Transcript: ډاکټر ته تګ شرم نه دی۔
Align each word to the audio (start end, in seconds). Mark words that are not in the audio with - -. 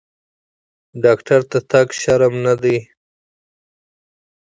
ډاکټر 1.03 1.39
ته 1.51 1.57
تګ 1.71 1.87
شرم 2.01 2.33
نه 2.45 2.53
دی۔ 2.61 2.77